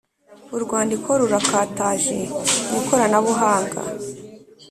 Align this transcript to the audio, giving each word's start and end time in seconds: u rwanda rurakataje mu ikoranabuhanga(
u 0.55 0.57
rwanda 0.63 0.93
rurakataje 1.19 2.17
mu 2.69 2.75
ikoranabuhanga( 2.81 3.79